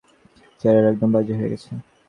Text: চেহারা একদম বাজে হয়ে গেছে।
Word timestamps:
চেহারা 0.61 0.89
একদম 0.91 1.09
বাজে 1.15 1.33
হয়ে 1.37 1.51
গেছে। 1.53 1.69